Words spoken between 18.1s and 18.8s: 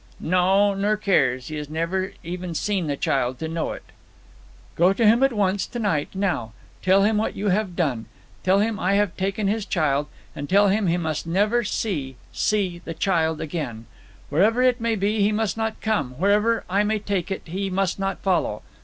follow!